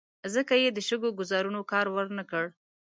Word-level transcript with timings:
ځکه 0.33 0.53
یې 0.61 0.69
د 0.73 0.79
شګو 0.87 1.09
ګوزارونو 1.19 1.61
کار 1.71 1.85
ور 1.95 2.07
نه 2.17 2.23
کړ. 2.31 2.45